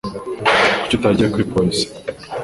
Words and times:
Kuki 0.81 0.93
utagiye 0.97 1.27
kuri 1.33 1.49
polisi? 1.53 1.85